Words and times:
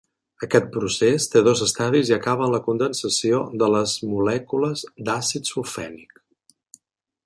Aquest 0.45 0.69
procés 0.77 1.27
té 1.33 1.43
dos 1.47 1.61
estadis 1.65 2.09
i 2.13 2.17
acaba 2.17 2.47
en 2.47 2.55
la 2.57 2.61
condensació 2.69 3.43
de 3.65 3.71
les 3.77 3.97
molècules 4.17 4.89
d'àcid 5.11 5.55
sulfènic. 5.55 6.23